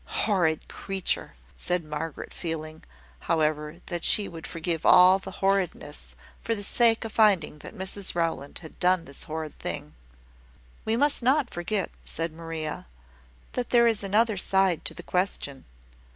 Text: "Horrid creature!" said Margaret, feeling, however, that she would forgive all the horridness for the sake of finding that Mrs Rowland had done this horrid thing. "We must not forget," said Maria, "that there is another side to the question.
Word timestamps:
"Horrid 0.25 0.67
creature!" 0.67 1.35
said 1.55 1.83
Margaret, 1.83 2.33
feeling, 2.33 2.83
however, 3.19 3.81
that 3.85 4.03
she 4.03 4.27
would 4.27 4.47
forgive 4.47 4.83
all 4.83 5.19
the 5.19 5.29
horridness 5.45 6.15
for 6.41 6.55
the 6.55 6.63
sake 6.63 7.05
of 7.05 7.11
finding 7.11 7.59
that 7.59 7.75
Mrs 7.75 8.15
Rowland 8.15 8.57
had 8.63 8.79
done 8.79 9.05
this 9.05 9.25
horrid 9.25 9.59
thing. 9.59 9.93
"We 10.85 10.97
must 10.97 11.21
not 11.21 11.51
forget," 11.53 11.91
said 12.03 12.33
Maria, 12.33 12.87
"that 13.51 13.69
there 13.69 13.85
is 13.85 14.01
another 14.03 14.37
side 14.37 14.85
to 14.85 14.95
the 14.95 15.03
question. 15.03 15.65